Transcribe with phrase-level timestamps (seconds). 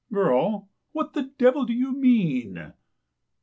[0.11, 0.67] "Girl?
[0.93, 2.73] What the devil do you mean!